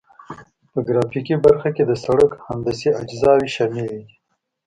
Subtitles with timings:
[0.71, 4.03] په ګرافیکي برخه کې د سرک هندسي اجزاوې شاملې دي